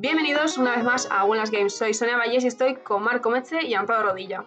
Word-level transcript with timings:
Bienvenidos 0.00 0.56
una 0.58 0.76
vez 0.76 0.84
más 0.84 1.08
a 1.10 1.24
Buenas 1.24 1.50
Games. 1.50 1.74
Soy 1.76 1.92
Sonia 1.92 2.16
Valles 2.16 2.44
y 2.44 2.46
estoy 2.46 2.76
con 2.76 3.02
Marco 3.02 3.30
Meche 3.30 3.66
y 3.66 3.74
Amparo 3.74 4.10
Rodilla. 4.10 4.44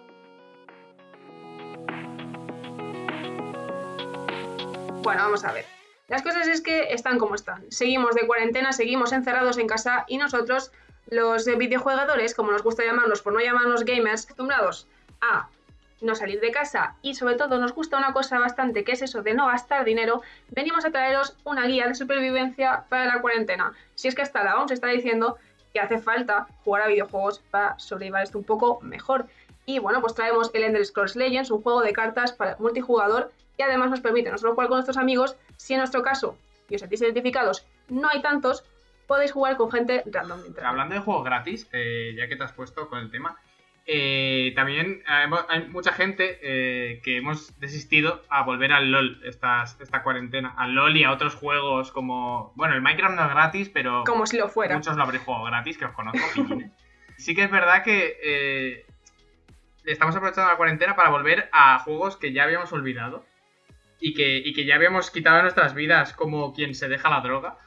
Bueno, 5.03 5.23
vamos 5.23 5.43
a 5.43 5.51
ver. 5.51 5.65
Las 6.07 6.21
cosas 6.21 6.47
es 6.47 6.61
que 6.61 6.93
están 6.93 7.19
como 7.19 7.35
están. 7.35 7.69
Seguimos 7.69 8.15
de 8.15 8.25
cuarentena, 8.27 8.71
seguimos 8.71 9.11
encerrados 9.11 9.57
en 9.57 9.67
casa 9.67 10.05
y 10.07 10.19
nosotros, 10.19 10.71
los 11.07 11.45
videojuegadores, 11.45 12.33
como 12.33 12.53
nos 12.53 12.63
gusta 12.63 12.85
llamarnos 12.85 13.21
por 13.21 13.33
no 13.33 13.41
llamarnos 13.41 13.83
gamers, 13.83 14.23
acostumbrados 14.23 14.87
a 15.19 15.49
no 16.01 16.15
salir 16.15 16.39
de 16.41 16.51
casa 16.51 16.95
y 17.01 17.13
sobre 17.15 17.35
todo 17.35 17.59
nos 17.59 17.73
gusta 17.73 17.97
una 17.97 18.11
cosa 18.11 18.39
bastante 18.39 18.83
que 18.83 18.93
es 18.93 19.01
eso 19.01 19.21
de 19.21 19.33
no 19.33 19.47
gastar 19.47 19.85
dinero, 19.85 20.21
venimos 20.49 20.83
a 20.83 20.91
traeros 20.91 21.37
una 21.43 21.65
guía 21.67 21.87
de 21.87 21.95
supervivencia 21.95 22.85
para 22.89 23.05
la 23.05 23.21
cuarentena. 23.21 23.73
Si 23.95 24.07
es 24.07 24.15
que 24.15 24.23
hasta 24.23 24.43
la 24.43 24.59
OMS 24.59 24.71
está 24.71 24.87
diciendo 24.87 25.37
que 25.73 25.79
hace 25.79 25.99
falta 25.99 26.47
jugar 26.63 26.83
a 26.83 26.87
videojuegos 26.87 27.39
para 27.51 27.77
sobrevivir 27.79 28.21
esto 28.23 28.37
un 28.37 28.43
poco 28.43 28.79
mejor. 28.81 29.27
Y 29.65 29.79
bueno, 29.79 30.01
pues 30.01 30.15
traemos 30.15 30.51
el 30.53 30.63
Ender 30.63 30.85
Scrolls 30.85 31.15
Legends, 31.15 31.51
un 31.51 31.61
juego 31.61 31.81
de 31.81 31.93
cartas 31.93 32.33
para 32.33 32.57
multijugador 32.57 33.31
que 33.57 33.63
además 33.63 33.89
nos 33.89 34.01
permite 34.01 34.31
no 34.31 34.37
solo 34.37 34.53
jugar 34.53 34.69
con 34.69 34.77
nuestros 34.77 34.97
amigos, 34.97 35.35
si 35.57 35.73
en 35.73 35.79
nuestro 35.79 36.01
caso, 36.01 36.37
y 36.69 36.75
os 36.75 36.81
sentís 36.81 37.01
identificados, 37.01 37.65
no 37.89 38.09
hay 38.09 38.21
tantos, 38.21 38.63
podéis 39.07 39.31
jugar 39.31 39.57
con 39.57 39.71
gente 39.71 40.03
random. 40.05 40.39
Hablando 40.63 40.95
de 40.95 41.01
juegos 41.01 41.25
gratis, 41.25 41.67
eh, 41.73 42.15
ya 42.17 42.27
que 42.27 42.35
te 42.35 42.43
has 42.43 42.53
puesto 42.53 42.87
con 42.89 42.99
el 42.99 43.11
tema, 43.11 43.37
eh, 43.93 44.53
también 44.55 45.03
hay 45.05 45.67
mucha 45.67 45.91
gente 45.91 46.39
eh, 46.41 47.01
que 47.03 47.17
hemos 47.17 47.59
desistido 47.59 48.23
a 48.29 48.43
volver 48.43 48.71
al 48.71 48.89
LOL 48.89 49.21
esta, 49.25 49.63
esta 49.63 50.01
cuarentena. 50.01 50.53
Al 50.57 50.73
LOL 50.73 50.95
y 50.95 51.03
a 51.03 51.11
otros 51.11 51.35
juegos 51.35 51.91
como. 51.91 52.53
Bueno, 52.55 52.73
el 52.73 52.81
Minecraft 52.81 53.15
no 53.15 53.25
es 53.25 53.29
gratis, 53.31 53.67
pero. 53.67 54.05
Como 54.05 54.25
si 54.25 54.37
lo 54.37 54.47
fuera. 54.47 54.75
Muchos 54.75 54.95
lo 54.95 55.03
habréis 55.03 55.25
jugado 55.25 55.43
gratis, 55.43 55.77
que 55.77 55.83
os 55.83 55.91
conozco. 55.91 56.19
sí 57.17 57.35
que 57.35 57.43
es 57.43 57.51
verdad 57.51 57.83
que 57.83 58.17
eh, 58.23 58.85
estamos 59.83 60.15
aprovechando 60.15 60.49
la 60.49 60.55
cuarentena 60.55 60.95
para 60.95 61.09
volver 61.09 61.49
a 61.51 61.77
juegos 61.79 62.15
que 62.15 62.31
ya 62.31 62.43
habíamos 62.43 62.71
olvidado 62.71 63.25
y 63.99 64.13
que, 64.13 64.37
y 64.37 64.53
que 64.53 64.65
ya 64.65 64.75
habíamos 64.75 65.11
quitado 65.11 65.35
de 65.35 65.41
nuestras 65.41 65.73
vidas, 65.73 66.13
como 66.13 66.53
quien 66.53 66.75
se 66.75 66.87
deja 66.87 67.09
la 67.09 67.19
droga. 67.19 67.57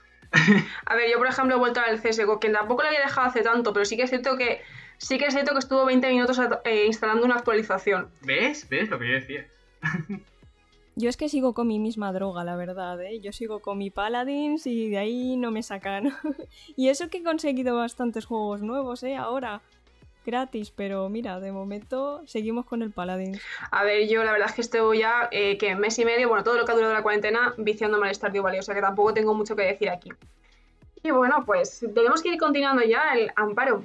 a 0.87 0.95
ver, 0.95 1.11
yo 1.11 1.19
por 1.19 1.27
ejemplo 1.27 1.57
he 1.57 1.59
vuelto 1.59 1.81
al 1.81 2.01
CSGO, 2.01 2.41
que 2.41 2.49
tampoco 2.49 2.81
lo 2.81 2.89
había 2.89 3.01
dejado 3.01 3.27
hace 3.27 3.43
tanto, 3.43 3.75
pero 3.75 3.85
sí 3.85 3.99
que 3.99 4.05
es 4.05 4.11
cierto 4.11 4.39
que 4.39 4.63
sí 4.99 5.19
que 5.19 5.27
es 5.27 5.35
cierto 5.35 5.53
que 5.53 5.59
estuvo 5.59 5.85
20 5.85 6.09
minutos 6.11 6.41
eh, 6.65 6.87
instalando 6.87 7.25
una 7.25 7.37
actualización. 7.37 8.09
¿Ves? 8.23 8.69
¿Ves 8.69 8.89
lo 8.89 8.99
que 8.99 9.09
yo 9.09 9.15
decía? 9.15 9.47
Yo 10.97 11.09
es 11.09 11.17
que 11.17 11.29
sigo 11.29 11.55
con 11.55 11.67
mi 11.67 11.81
misma 11.81 12.13
droga, 12.13 12.45
la 12.45 12.55
verdad, 12.55 13.03
¿eh? 13.03 13.19
Yo 13.19 13.33
sigo 13.33 13.59
con 13.59 13.79
mi 13.79 13.91
Paladins 13.91 14.65
y 14.69 14.91
de 14.91 14.99
ahí 14.99 15.37
no 15.37 15.51
me 15.51 15.65
sacan. 15.65 16.15
y 16.77 16.89
eso 16.89 17.09
que 17.09 17.19
he 17.19 17.23
conseguido 17.25 17.77
bastantes 17.77 18.27
juegos 18.27 18.63
nuevos, 18.63 19.03
¿eh? 19.03 19.17
Ahora, 19.17 19.61
gratis, 20.25 20.71
pero 20.71 21.09
mira, 21.09 21.41
de 21.41 21.51
momento 21.51 22.23
seguimos 22.27 22.65
con 22.67 22.81
el 22.83 22.93
Paladins. 22.93 23.43
A 23.73 23.83
ver, 23.83 24.09
yo 24.09 24.23
la 24.23 24.31
verdad 24.31 24.51
es 24.51 24.55
que 24.55 24.61
estoy 24.61 25.01
ya, 25.01 25.29
eh, 25.33 25.59
que 25.59 25.75
mes 25.75 25.99
y 25.99 26.05
medio, 26.05 26.29
bueno, 26.29 26.45
todo 26.45 26.57
lo 26.57 26.65
que 26.65 26.71
ha 26.71 26.77
durado 26.77 26.95
la 26.95 27.03
cuarentena, 27.03 27.55
viciando 27.59 28.01
al 28.01 28.15
Stardew 28.15 28.45
Valley, 28.45 28.61
o 28.61 28.63
sea 28.63 28.77
que 28.77 28.81
tampoco 28.81 29.13
tengo 29.13 29.35
mucho 29.35 29.57
que 29.57 29.63
decir 29.63 29.91
aquí. 29.91 30.11
Y 31.03 31.11
bueno, 31.11 31.43
pues 31.45 31.85
tenemos 31.93 32.23
que 32.23 32.29
ir 32.29 32.39
continuando 32.39 32.85
ya 32.85 33.15
el 33.15 33.33
amparo 33.35 33.85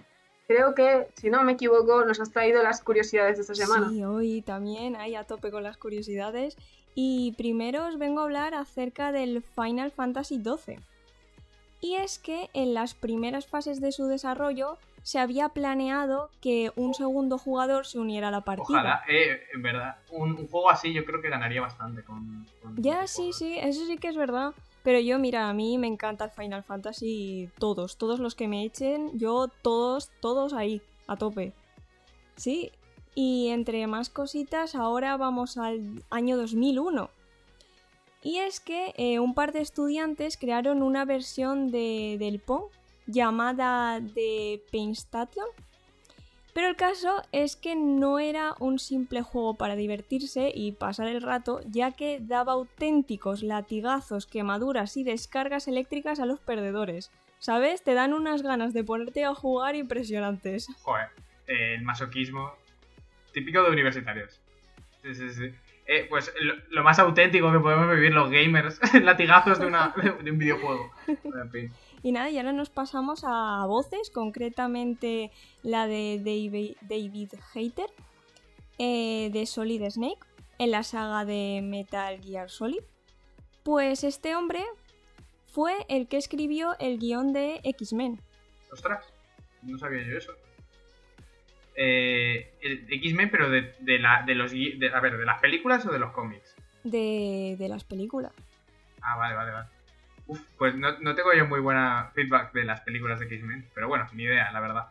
creo 0.50 0.74
que, 0.74 1.08
si 1.14 1.30
no 1.30 1.44
me 1.44 1.52
equivoco, 1.52 2.04
nos 2.06 2.20
has 2.20 2.32
traído 2.32 2.64
las 2.64 2.82
curiosidades 2.82 3.36
de 3.36 3.42
esta 3.44 3.54
semana. 3.54 3.90
Sí, 3.92 4.04
hoy 4.04 4.42
también 4.42 4.96
hay 4.96 5.14
a 5.14 5.24
tope 5.24 5.52
con 5.52 5.62
las 5.62 5.78
curiosidades. 5.78 6.58
Y 6.96 7.36
primero 7.38 7.86
os 7.86 8.00
vengo 8.00 8.22
a 8.22 8.24
hablar 8.24 8.56
acerca 8.56 9.12
del 9.12 9.44
Final 9.44 9.92
Fantasy 9.92 10.42
XII. 10.42 10.80
Y 11.82 11.96
es 11.96 12.18
que 12.18 12.50
en 12.54 12.74
las 12.74 12.96
primeras 12.96 13.46
fases 13.46 13.80
de 13.80 13.92
su 13.92 14.08
desarrollo 14.08 14.80
se 15.04 15.20
había 15.20 15.50
planeado 15.50 16.32
que 16.42 16.72
un 16.76 16.96
segundo 16.96 17.38
jugador 17.38 17.86
se 17.86 18.00
uniera 18.00 18.30
a 18.30 18.32
la 18.32 18.42
partida. 18.42 18.80
Ojalá, 18.80 19.04
eh, 19.08 19.44
en 19.54 19.62
verdad, 19.62 19.98
un, 20.10 20.48
juego 20.48 20.72
así 20.72 20.92
yo 20.94 21.06
creo 21.06 21.22
que 21.22 21.30
ganaría 21.30 21.62
bastante 21.62 22.02
con... 22.04 22.48
ya, 22.76 23.06
sí, 23.06 23.34
sí, 23.34 23.56
eso 23.60 23.86
sí 23.86 23.98
que 23.98 24.08
es 24.08 24.18
verdad. 24.18 24.56
Pero 24.90 25.02
yo, 25.02 25.20
mira, 25.20 25.48
a 25.48 25.54
mí 25.54 25.78
me 25.78 25.86
encanta 25.86 26.26
el 26.26 26.32
Final 26.32 26.64
Fantasy 26.64 27.48
todos, 27.60 27.96
todos 27.96 28.20
los 28.20 28.34
que 28.34 28.48
me 28.48 28.66
echen, 28.66 29.12
yo 29.20 29.48
todos, 29.62 30.10
todos 30.20 30.52
ahí, 30.52 30.82
a 31.06 31.16
tope. 31.16 31.54
Sí, 32.36 32.72
y 33.14 33.50
entre 33.50 33.86
más 33.86 34.10
cositas, 34.10 34.74
ahora 34.74 35.16
vamos 35.16 35.58
al 35.60 36.04
año 36.10 36.38
2001. 36.38 37.12
Y 38.24 38.38
es 38.38 38.60
que 38.60 38.96
eh, 38.98 39.20
un 39.20 39.36
par 39.36 39.52
de 39.52 39.62
estudiantes 39.62 40.38
crearon 40.38 40.82
una 40.82 41.06
versión 41.06 41.70
de, 41.70 42.18
del 42.18 42.40
Pong 42.40 42.64
llamada 43.06 44.02
The 44.16 44.64
Pain 44.72 44.94
Station 44.94 45.46
pero 46.54 46.68
el 46.68 46.76
caso 46.76 47.22
es 47.32 47.56
que 47.56 47.76
no 47.76 48.20
era 48.20 48.56
un 48.60 48.80
simple 48.80 49.22
juego 49.22 49.56
para 49.56 49.76
divertirse 49.76 50.52
y 50.54 50.72
pasar 50.72 51.08
el 51.08 51.22
rato, 51.22 51.62
ya 51.66 51.92
que 51.92 52.20
daba 52.22 52.54
auténticos 52.54 53.44
latigazos, 53.44 54.26
quemaduras 54.26 54.98
y 54.98 55.04
descargas 55.04 55.68
eléctricas 55.68 56.20
a 56.20 56.26
los 56.26 56.40
perdedores. 56.40 57.12
¿Sabes? 57.40 57.84
Te 57.84 57.94
dan 57.94 58.14
unas 58.14 58.42
ganas 58.42 58.74
de 58.74 58.84
ponerte 58.84 59.24
a 59.24 59.34
jugar 59.34 59.76
impresionantes. 59.76 60.68
Joder, 60.82 61.08
el 61.48 61.84
masoquismo 61.84 62.54
típico 63.32 63.64
de 63.64 63.72
universitarios. 63.72 64.42
Sí, 65.02 65.16
sí, 65.16 65.30
sí. 65.30 65.54
Eh, 65.92 66.06
pues 66.08 66.32
lo, 66.70 66.84
más 66.84 67.00
auténtico 67.00 67.52
que 67.52 67.60
podemos 67.60 67.90
vivir 67.90 68.14
los 68.14 68.30
gamers, 68.30 68.80
latigazos 69.02 69.58
de, 69.58 69.66
una, 69.66 69.92
de 70.24 70.30
un 70.30 70.38
videojuego. 70.38 70.92
En 71.08 71.52
fin. 71.52 71.72
Y 72.02 72.14
nada, 72.14 72.30
y 72.30 72.38
ahora 72.38 72.54
nos 72.54 72.70
pasamos 72.70 73.26
a 73.26 73.66
voces, 73.66 74.10
concretamente 74.10 75.32
la 75.64 75.86
de 75.86 76.20
David, 76.20 76.78
David 76.80 77.34
Hater, 77.52 77.90
eh, 78.78 79.30
de 79.34 79.46
Solid 79.46 79.84
Snake, 79.90 80.20
en 80.60 80.72
la 80.72 80.84
saga 80.84 81.26
de 81.26 81.60
Metal 81.62 82.22
Gear 82.22 82.50
Solid. 82.50 82.84
Pues 83.64 84.06
este 84.06 84.34
hombre 84.38 84.64
fue 85.48 85.74
el 85.90 86.08
que 86.08 86.16
escribió 86.16 86.78
el 86.80 87.00
guion 87.00 87.34
de 87.34 87.60
X-Men. 87.64 88.22
Ostras, 88.72 89.04
no 89.64 89.78
sabía 89.78 90.04
yo 90.04 90.18
eso. 90.20 90.32
Eh, 91.82 92.58
X-Men, 92.90 93.30
pero 93.32 93.50
de, 93.50 93.74
la, 94.00 94.24
de 94.24 94.36
los. 94.36 94.52
a 94.52 95.00
ver, 95.00 95.18
¿de 95.18 95.26
las 95.26 95.40
películas 95.40 95.86
o 95.86 95.92
de 95.94 96.00
los 96.00 96.12
cómics? 96.12 96.54
De, 96.84 97.56
de 97.58 97.70
las 97.70 97.86
películas. 97.86 98.34
Ah, 99.02 99.16
vale, 99.16 99.34
vale, 99.34 99.52
vale. 99.52 99.68
Uf, 100.28 100.42
pues 100.58 100.76
no, 100.76 101.16
tengo 101.16 101.34
yo 101.34 101.48
muy 101.48 101.62
buena 101.62 102.12
feedback 102.14 102.52
de 102.52 102.66
las 102.66 102.82
películas 102.82 103.22
de 103.22 103.28
X-Men, 103.28 103.70
pero 103.74 103.88
bueno, 103.88 104.10
ni 104.12 104.24
idea, 104.24 104.52
la 104.52 104.60
verdad. 104.60 104.88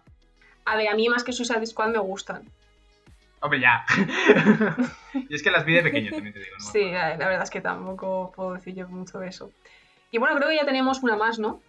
A 0.65 0.77
ver, 0.77 0.89
a 0.89 0.95
mí 0.95 1.11
más 1.11 1.25
que 1.25 1.33
Suicide 1.33 1.67
Squad 1.67 1.91
me 1.91 1.99
gustan. 1.99 2.49
Hombre, 3.41 3.61
ya. 3.61 3.85
y 5.29 5.35
es 5.35 5.43
que 5.43 5.51
las 5.51 5.67
vi 5.67 5.75
de 5.75 5.83
pequeño, 5.83 6.11
también 6.11 6.33
te 6.33 6.41
digo. 6.41 6.57
¿no? 6.59 6.65
Sí, 6.65 6.91
la, 6.91 7.19
verdad 7.19 7.43
es 7.43 7.51
que 7.51 7.61
tampoco 7.61 8.33
puedo 8.35 8.55
decir 8.55 8.75
yo 8.75 8.89
mucho 8.89 9.19
de 9.19 9.29
eso. 9.29 9.53
Y 10.11 10.17
bueno, 10.17 10.35
creo 10.37 10.49
que 10.49 10.57
ya 10.57 10.65
tenemos 10.65 11.03
una 11.03 11.17
más, 11.17 11.39
¿no? 11.39 11.61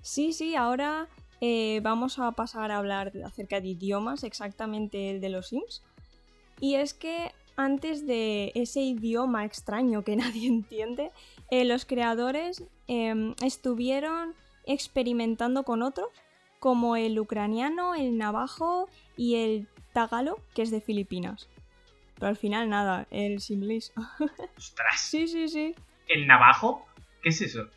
Sí, 0.00 0.32
sí, 0.32 0.54
ahora 0.54 1.08
eh, 1.40 1.80
vamos 1.82 2.18
a 2.18 2.32
pasar 2.32 2.70
a 2.70 2.78
hablar 2.78 3.12
acerca 3.24 3.60
de 3.60 3.68
idiomas, 3.68 4.24
exactamente 4.24 5.10
el 5.10 5.20
de 5.20 5.28
los 5.28 5.48
Sims. 5.48 5.82
Y 6.60 6.74
es 6.74 6.94
que 6.94 7.32
antes 7.56 8.06
de 8.06 8.52
ese 8.54 8.80
idioma 8.80 9.44
extraño 9.44 10.02
que 10.04 10.16
nadie 10.16 10.48
entiende, 10.48 11.10
eh, 11.50 11.64
los 11.64 11.84
creadores 11.84 12.64
em, 12.86 13.34
estuvieron 13.42 14.34
experimentando 14.64 15.62
con 15.62 15.82
otros, 15.82 16.08
como 16.60 16.96
el 16.96 17.18
ucraniano, 17.18 17.94
el 17.94 18.18
navajo 18.18 18.88
y 19.16 19.36
el 19.36 19.68
tagalo, 19.92 20.38
que 20.54 20.62
es 20.62 20.70
de 20.70 20.80
Filipinas. 20.80 21.48
Pero 22.14 22.26
al 22.26 22.36
final 22.36 22.68
nada, 22.68 23.06
el 23.10 23.40
simlis. 23.40 23.92
¡Ostras! 24.56 25.00
Sí, 25.00 25.28
sí, 25.28 25.48
sí. 25.48 25.74
¿El 26.08 26.26
navajo? 26.26 26.86
¿Qué 27.22 27.28
es 27.28 27.40
eso? 27.40 27.68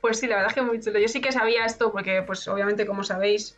Pues 0.00 0.18
sí, 0.18 0.26
la 0.26 0.36
verdad 0.36 0.50
es 0.50 0.54
que 0.54 0.62
muy 0.62 0.80
chulo. 0.80 0.98
Yo 0.98 1.08
sí 1.08 1.20
que 1.20 1.32
sabía 1.32 1.64
esto 1.64 1.92
porque, 1.92 2.22
pues 2.22 2.46
obviamente, 2.48 2.86
como 2.86 3.04
sabéis, 3.04 3.56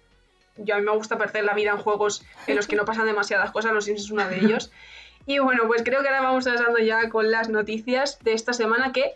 yo 0.56 0.74
a 0.74 0.78
mí 0.78 0.84
me 0.84 0.92
gusta 0.92 1.18
perder 1.18 1.44
la 1.44 1.54
vida 1.54 1.70
en 1.70 1.78
juegos 1.78 2.24
en 2.46 2.56
los 2.56 2.66
que 2.66 2.76
no 2.76 2.84
pasan 2.84 3.06
demasiadas 3.06 3.50
cosas, 3.50 3.72
los 3.72 3.84
Sims 3.84 4.02
es 4.02 4.10
uno 4.10 4.26
de 4.28 4.38
ellos. 4.38 4.70
Y 5.24 5.38
bueno, 5.38 5.68
pues 5.68 5.82
creo 5.84 6.02
que 6.02 6.08
ahora 6.08 6.20
vamos 6.20 6.46
pasando 6.46 6.80
ya 6.80 7.08
con 7.08 7.30
las 7.30 7.48
noticias 7.48 8.18
de 8.24 8.32
esta 8.32 8.52
semana 8.52 8.92
que 8.92 9.14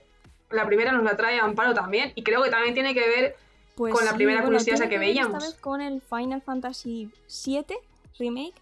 la 0.50 0.64
primera 0.64 0.93
nos 0.93 1.02
la 1.02 1.17
trae 1.17 1.40
Amparo 1.40 1.75
también 1.75 2.12
y 2.14 2.23
creo 2.23 2.44
que 2.44 2.50
también 2.50 2.75
tiene 2.75 2.94
que 2.94 3.00
ver 3.00 3.37
pues 3.75 3.93
con 3.93 4.05
la 4.05 4.14
primera 4.14 4.44
curiosidad 4.44 4.88
que, 4.88 4.99
veíamos. 4.99 5.43
Esta 5.43 5.50
vez 5.50 5.61
con 5.61 5.81
el 5.81 6.00
Final 6.00 6.40
Fantasy 6.43 7.11
VII 7.44 7.76
Remake, 8.20 8.55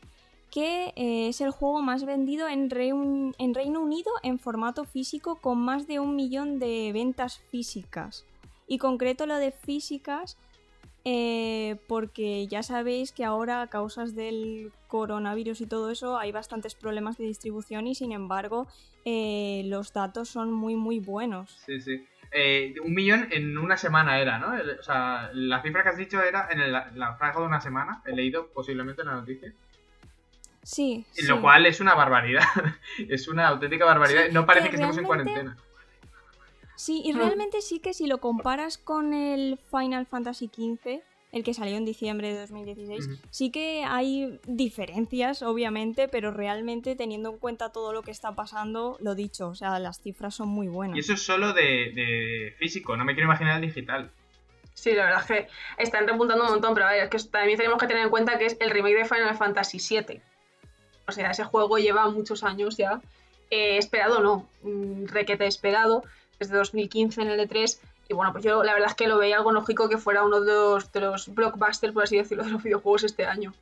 que 0.50 0.94
eh, 0.96 1.28
es 1.28 1.42
el 1.42 1.50
juego 1.50 1.82
más 1.82 2.06
vendido 2.06 2.48
en, 2.48 2.70
en 3.38 3.54
Reino 3.54 3.80
Unido 3.80 4.10
en 4.22 4.38
formato 4.38 4.86
físico 4.86 5.36
con 5.36 5.58
más 5.58 5.86
de 5.86 6.00
un 6.00 6.16
millón 6.16 6.58
de 6.58 6.92
ventas 6.94 7.40
físicas. 7.50 8.24
Y 8.66 8.78
concreto 8.78 9.26
lo 9.26 9.36
de 9.36 9.52
físicas 9.52 10.36
eh, 11.06 11.76
porque 11.86 12.46
ya 12.46 12.62
sabéis 12.62 13.12
que 13.12 13.24
ahora 13.24 13.60
a 13.60 13.66
causas 13.66 14.14
del 14.14 14.72
coronavirus 14.88 15.60
y 15.60 15.66
todo 15.66 15.90
eso 15.90 16.18
hay 16.18 16.32
bastantes 16.32 16.74
problemas 16.74 17.18
de 17.18 17.26
distribución 17.26 17.86
y 17.86 17.94
sin 17.94 18.12
embargo 18.12 18.66
eh, 19.04 19.64
los 19.66 19.92
datos 19.92 20.30
son 20.30 20.50
muy 20.50 20.76
muy 20.76 21.00
buenos. 21.00 21.60
Sí, 21.66 21.78
sí. 21.80 22.06
Eh, 22.32 22.74
un 22.82 22.94
millón 22.94 23.28
en 23.32 23.58
una 23.58 23.76
semana 23.76 24.18
era, 24.18 24.38
¿no? 24.38 24.54
o 24.80 24.82
sea, 24.82 25.30
la 25.34 25.62
cifra 25.62 25.82
que 25.82 25.90
has 25.90 25.98
dicho 25.98 26.22
era 26.22 26.48
en 26.50 26.60
el, 26.60 26.72
la 26.72 27.14
franja 27.18 27.38
de 27.38 27.46
una 27.46 27.60
semana. 27.60 28.02
He 28.06 28.12
leído 28.12 28.48
posiblemente 28.48 29.02
en 29.02 29.08
la 29.08 29.14
noticia. 29.14 29.52
Sí. 30.62 31.04
Lo 31.28 31.42
cual 31.42 31.66
es 31.66 31.80
una 31.80 31.94
barbaridad. 31.94 32.42
es 33.08 33.28
una 33.28 33.48
auténtica 33.48 33.84
barbaridad. 33.84 34.30
no 34.32 34.46
parece 34.46 34.70
que, 34.70 34.76
estemos 34.76 34.96
en 34.96 35.04
cuarentena. 35.04 35.56
Sí, 36.76 37.02
y 37.04 37.12
realmente 37.12 37.60
sí 37.60 37.78
que 37.78 37.94
si 37.94 38.06
lo 38.06 38.18
comparas 38.18 38.78
con 38.78 39.14
el 39.14 39.58
Final 39.70 40.06
Fantasy 40.06 40.48
XV, 40.48 41.02
el 41.34 41.42
que 41.42 41.52
salió 41.52 41.76
en 41.76 41.84
diciembre 41.84 42.32
de 42.32 42.38
2016, 42.40 43.08
sí 43.30 43.50
que 43.50 43.84
hay 43.84 44.38
diferencias, 44.46 45.42
obviamente, 45.42 46.06
pero 46.06 46.30
realmente 46.30 46.94
teniendo 46.94 47.30
en 47.30 47.38
cuenta 47.38 47.72
todo 47.72 47.92
lo 47.92 48.02
que 48.02 48.12
está 48.12 48.36
pasando, 48.36 48.96
lo 49.00 49.16
dicho, 49.16 49.48
o 49.48 49.54
sea, 49.56 49.80
las 49.80 50.00
cifras 50.00 50.36
son 50.36 50.48
muy 50.48 50.68
buenas. 50.68 50.96
Y 50.96 51.00
eso 51.00 51.14
es 51.14 51.22
solo 51.22 51.52
de, 51.52 52.54
físico, 52.58 52.96
no 52.96 53.04
me 53.04 53.14
quiero 53.14 53.28
imaginar 53.28 53.56
el 53.56 53.62
digital. 53.62 54.12
Sí, 54.74 54.92
la 54.92 55.06
verdad 55.06 55.20
es 55.22 55.26
que 55.26 55.48
están 55.78 56.06
repuntando 56.06 56.44
un 56.44 56.50
montón, 56.50 56.72
pero 56.74 56.86
a 56.86 56.92
ver, 56.92 57.04
es 57.04 57.10
que 57.10 57.30
también 57.30 57.58
tenemos 57.58 57.78
que 57.80 57.88
tener 57.88 58.04
en 58.04 58.10
cuenta 58.10 58.38
que 58.38 58.46
es 58.46 58.56
el 58.60 58.70
remake 58.70 58.98
de 58.98 59.04
Final 59.04 59.36
Fantasy 59.36 59.78
VII. 59.78 60.20
O 61.08 61.12
sea, 61.12 61.32
ese 61.32 61.42
juego 61.42 61.78
lleva 61.78 62.08
muchos 62.10 62.44
años 62.44 62.76
ya. 62.76 63.00
Eh, 63.50 63.76
esperado 63.76 64.20
no, 64.20 64.48
mm, 64.62 65.06
requete 65.06 65.46
esperado 65.46 66.04
desde 66.44 66.56
2015 66.58 67.22
en 67.22 67.28
el 67.28 67.48
E3. 67.48 67.78
Y 68.08 68.14
bueno, 68.14 68.32
pues 68.32 68.44
yo 68.44 68.62
la 68.62 68.72
verdad 68.72 68.90
es 68.90 68.94
que 68.94 69.08
lo 69.08 69.18
veía 69.18 69.36
algo 69.36 69.52
lógico 69.52 69.88
que 69.88 69.98
fuera 69.98 70.24
uno 70.24 70.40
de 70.40 70.52
los, 70.52 70.92
de 70.92 71.00
los 71.00 71.34
blockbusters, 71.34 71.92
por 71.92 72.04
así 72.04 72.16
decirlo, 72.16 72.44
de 72.44 72.50
los 72.50 72.62
videojuegos 72.62 73.04
este 73.04 73.24
año. 73.24 73.54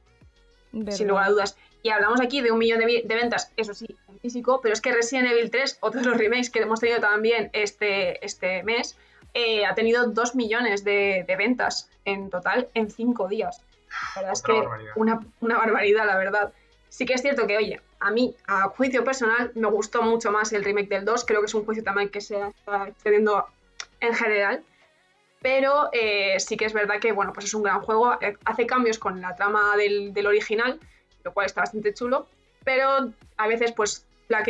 Sin 0.90 1.08
lugar 1.08 1.26
a 1.26 1.30
dudas. 1.30 1.56
Y 1.82 1.90
hablamos 1.90 2.20
aquí 2.20 2.40
de 2.40 2.50
un 2.50 2.58
millón 2.58 2.78
de, 2.80 3.04
ventas, 3.08 3.52
eso 3.56 3.74
sí, 3.74 3.86
en 4.08 4.18
físico, 4.20 4.60
pero 4.62 4.72
es 4.72 4.80
que 4.80 4.92
Resident 4.92 5.28
Evil 5.28 5.50
3, 5.50 5.78
otro 5.80 6.00
de 6.00 6.06
los 6.06 6.16
remakes 6.16 6.48
que 6.48 6.60
hemos 6.60 6.80
tenido 6.80 7.00
también 7.00 7.50
este, 7.52 8.24
este 8.24 8.62
mes, 8.62 8.96
eh, 9.34 9.66
ha 9.66 9.74
tenido 9.74 10.06
dos 10.06 10.34
millones 10.34 10.84
de, 10.84 11.24
ventas 11.36 11.90
en 12.04 12.30
total 12.30 12.68
en 12.74 12.90
cinco 12.90 13.28
días. 13.28 13.62
La 14.14 14.22
verdad 14.22 14.32
es 14.32 14.42
que 14.42 14.62
Una, 14.96 15.20
una 15.40 15.58
barbaridad, 15.58 16.06
la 16.06 16.16
verdad. 16.16 16.52
Sí 16.88 17.04
que 17.04 17.14
es 17.14 17.22
cierto 17.22 17.46
que, 17.46 17.56
oye, 17.56 17.80
a 18.02 18.10
mí, 18.10 18.34
a 18.46 18.68
juicio 18.68 19.04
personal, 19.04 19.52
me 19.54 19.68
gustó 19.68 20.02
mucho 20.02 20.32
más 20.32 20.52
el 20.52 20.64
remake 20.64 20.88
del 20.88 21.04
2. 21.04 21.24
Creo 21.24 21.40
que 21.40 21.46
es 21.46 21.54
un 21.54 21.64
juicio 21.64 21.84
también 21.84 22.08
que 22.08 22.20
se 22.20 22.40
está 22.40 22.88
excediendo 22.88 23.46
en 24.00 24.14
general. 24.14 24.62
Pero 25.40 25.88
eh, 25.92 26.38
sí 26.38 26.56
que 26.56 26.64
es 26.64 26.72
verdad 26.72 27.00
que, 27.00 27.12
bueno, 27.12 27.32
pues 27.32 27.46
es 27.46 27.54
un 27.54 27.62
gran 27.62 27.80
juego. 27.80 28.18
Eh, 28.20 28.36
hace 28.44 28.66
cambios 28.66 28.98
con 28.98 29.20
la 29.20 29.34
trama 29.36 29.76
del, 29.76 30.26
original, 30.26 30.80
lo 31.24 31.32
cual 31.32 31.46
está 31.46 31.62
bastante 31.62 31.94
chulo. 31.94 32.26
Pero 32.64 33.12
a 33.36 33.48
veces, 33.48 33.72
pues, 33.72 34.06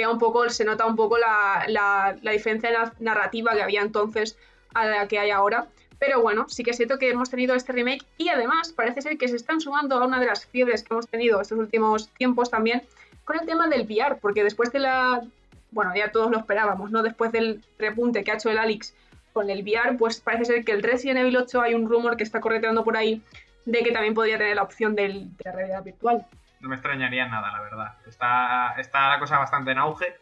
un 0.08 0.18
poco, 0.18 0.48
se 0.48 0.64
nota 0.64 0.86
un 0.86 0.96
poco 0.96 1.18
la, 1.18 1.64
la, 1.68 2.16
la 2.22 2.30
diferencia 2.30 2.92
narrativa 3.00 3.52
que 3.52 3.62
había 3.62 3.82
entonces 3.82 4.38
a 4.74 4.86
la 4.86 5.08
que 5.08 5.18
hay 5.18 5.30
ahora. 5.30 5.66
Pero 5.98 6.20
bueno, 6.20 6.46
sí 6.48 6.64
que 6.64 6.70
es 6.70 6.76
cierto 6.76 6.98
que 6.98 7.10
hemos 7.10 7.30
tenido 7.30 7.54
este 7.54 7.72
remake 7.72 8.04
y 8.16 8.28
además 8.28 8.72
parece 8.72 9.02
ser 9.02 9.18
que 9.18 9.28
se 9.28 9.36
están 9.36 9.60
sumando 9.60 9.96
a 9.96 10.04
una 10.06 10.18
de 10.18 10.26
las 10.26 10.46
fiebres 10.46 10.82
que 10.82 10.94
hemos 10.94 11.06
tenido 11.06 11.40
estos 11.40 11.58
últimos 11.58 12.08
tiempos 12.10 12.50
también, 12.50 12.82
con 13.24 13.38
el 13.38 13.46
tema 13.46 13.68
del 13.68 13.82
VR, 13.82 14.16
porque 14.20 14.44
después 14.44 14.72
de 14.72 14.80
la, 14.80 15.22
bueno, 15.70 15.92
ya 15.94 16.10
todos 16.12 16.30
lo 16.30 16.38
esperábamos, 16.38 16.90
¿no? 16.90 17.02
Después 17.02 17.32
del 17.32 17.64
repunte 17.78 18.24
que 18.24 18.32
ha 18.32 18.34
hecho 18.34 18.50
el 18.50 18.58
Alex 18.58 18.94
con 19.32 19.48
el 19.50 19.62
VR, 19.62 19.96
pues 19.96 20.20
parece 20.20 20.44
ser 20.44 20.64
que 20.64 20.72
el 20.72 20.82
Resident 20.82 21.20
Evil 21.20 21.36
8 21.36 21.62
hay 21.62 21.74
un 21.74 21.88
rumor 21.88 22.16
que 22.16 22.24
está 22.24 22.40
correteando 22.40 22.84
por 22.84 22.96
ahí 22.96 23.22
de 23.64 23.82
que 23.82 23.92
también 23.92 24.14
podría 24.14 24.38
tener 24.38 24.56
la 24.56 24.62
opción 24.62 24.94
del, 24.94 25.36
de 25.36 25.44
la 25.44 25.52
realidad 25.52 25.84
virtual. 25.84 26.26
No 26.60 26.68
me 26.68 26.76
extrañaría 26.76 27.26
nada, 27.26 27.50
la 27.50 27.60
verdad. 27.60 27.94
Está, 28.06 28.74
está 28.78 29.08
la 29.10 29.18
cosa 29.18 29.38
bastante 29.38 29.72
en 29.72 29.78
auge. 29.78 30.14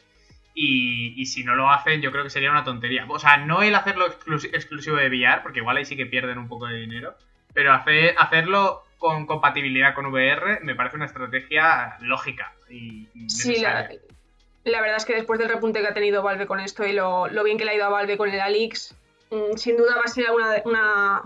Y, 0.55 1.21
y, 1.21 1.27
si 1.27 1.45
no 1.45 1.55
lo 1.55 1.71
hacen, 1.71 2.03
yo 2.03 2.11
creo 2.11 2.25
que 2.25 2.31
sería 2.31 2.51
una 2.51 2.65
tontería. 2.65 3.07
O 3.09 3.19
sea, 3.19 3.37
no 3.37 3.63
el 3.63 3.75
hacerlo 3.75 4.07
exclusivo 4.07 4.97
de 4.97 5.09
VR, 5.09 5.43
porque 5.43 5.61
igual 5.61 5.77
ahí 5.77 5.85
sí 5.85 5.97
que 5.97 6.07
pierden 6.07 6.39
un 6.39 6.49
poco 6.49 6.67
de 6.67 6.77
dinero. 6.77 7.15
Pero 7.55 7.73
hacer, 7.73 8.15
hacerlo 8.19 8.83
con 8.99 9.27
compatibilidad 9.27 9.95
con 9.95 10.07
VR 10.07 10.61
me 10.63 10.75
parece 10.75 10.97
una 10.97 11.07
estrategia 11.07 11.97
lógica 12.01 12.53
y, 12.71 13.09
Sí, 13.29 13.57
la, 13.57 14.81
verdad 14.81 14.97
es 14.97 15.05
que 15.05 15.15
después 15.15 15.39
del 15.39 15.49
repunte 15.49 15.81
que 15.81 15.89
ha 15.89 15.95
tenido 15.95 16.23
Valve 16.23 16.47
con 16.47 16.61
esto 16.61 16.87
y 16.87 16.93
lo, 16.93 17.29
bien 17.45 17.59
que 17.59 17.65
le 17.65 17.73
ha 17.73 17.75
ido 17.75 17.85
a 17.85 17.89
Valve 17.89 18.17
con 18.17 18.31
el 18.31 18.41
Alix, 18.41 18.95
mm, 19.31 19.57
sin 19.57 19.77
duda 19.77 19.97
va 19.97 20.03
a 20.05 20.09
ser 20.09 20.31
una, 20.31 20.63
una, 20.65 21.23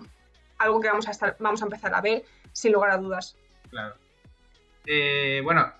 algo 0.58 0.81
que 0.81 0.88
vamos 0.88 1.08
a, 1.08 1.11
estar, 1.11 1.37
vamos 1.38 1.62
a 1.62 1.67
empezar 1.67 1.94
a 1.94 2.00
ver, 2.00 2.23
sin 2.52 2.73
lugar 2.73 2.91
a 2.91 2.96
dudas. 2.96 3.37
Claro. 3.70 3.94
Eh, 4.87 5.41
bueno, 5.43 5.73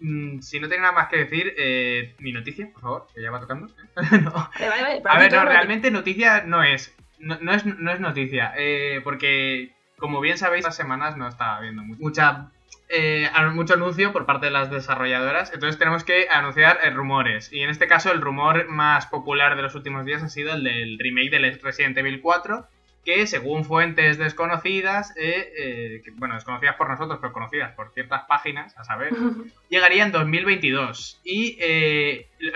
mm, 0.00 0.40
si 0.40 0.60
no 0.60 0.68
tiene 0.68 0.82
nada 0.82 0.92
más 0.92 1.08
que 1.08 1.18
decir, 1.18 1.54
eh, 1.56 2.14
mi 2.18 2.32
noticia, 2.32 2.70
por 2.72 2.82
favor, 2.82 3.06
que 3.14 3.22
ya 3.22 3.30
va 3.30 3.40
tocando. 3.40 3.68
a 3.96 5.18
ver, 5.18 5.32
no, 5.32 5.44
realmente 5.44 5.90
noticia 5.90 6.42
no 6.42 6.62
es. 6.62 6.94
No, 7.18 7.52
es, 7.52 7.66
no 7.66 7.90
es 7.90 7.98
noticia, 7.98 8.52
eh, 8.56 9.00
porque 9.02 9.74
como 9.98 10.20
bien 10.20 10.38
sabéis, 10.38 10.60
estas 10.60 10.76
semanas 10.76 11.16
no 11.16 11.28
está 11.28 11.56
habiendo 11.56 11.82
mucha, 11.82 12.50
eh, 12.88 13.28
mucho 13.52 13.74
anuncio 13.74 14.12
por 14.12 14.24
parte 14.24 14.46
de 14.46 14.52
las 14.52 14.70
desarrolladoras, 14.70 15.52
entonces 15.52 15.78
tenemos 15.78 16.04
que 16.04 16.28
anunciar 16.30 16.78
eh, 16.82 16.90
rumores. 16.90 17.52
Y 17.52 17.60
en 17.60 17.70
este 17.70 17.86
caso, 17.86 18.10
el 18.12 18.20
rumor 18.20 18.68
más 18.68 19.06
popular 19.06 19.56
de 19.56 19.62
los 19.62 19.74
últimos 19.74 20.04
días 20.04 20.22
ha 20.22 20.28
sido 20.28 20.54
el 20.54 20.64
del 20.64 20.98
remake 20.98 21.30
del 21.30 21.60
Resident 21.60 21.98
Evil 21.98 22.20
4, 22.20 22.66
que 23.04 23.26
según 23.26 23.64
fuentes 23.64 24.18
desconocidas, 24.18 25.14
eh, 25.16 26.02
bueno, 26.14 26.34
desconocidas 26.34 26.76
por 26.76 26.88
nosotros, 26.88 27.18
pero 27.20 27.32
conocidas 27.32 27.74
por 27.74 27.92
ciertas 27.92 28.24
páginas, 28.26 28.76
a 28.78 28.84
saber, 28.84 29.12
llegaría 29.70 30.04
en 30.04 30.12
2022. 30.12 31.20
Y 31.24 31.58